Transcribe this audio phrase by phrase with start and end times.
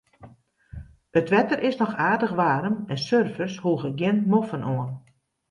[1.19, 4.91] It wetter is noch aardich waarm en surfers hoege gjin moffen oan.